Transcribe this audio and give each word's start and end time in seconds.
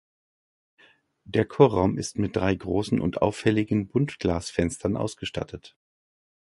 Der 1.25 1.45
Chorraum 1.45 1.99
ist 1.99 2.17
mit 2.17 2.35
drei 2.35 2.55
großen 2.55 2.99
und 2.99 3.21
auffälligen 3.21 3.87
Buntglasfenstern 3.87 4.97
ausgestattet. 4.97 5.77